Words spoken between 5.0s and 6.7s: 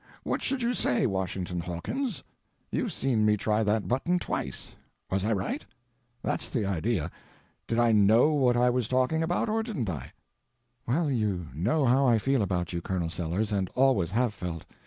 Was I right?—that's the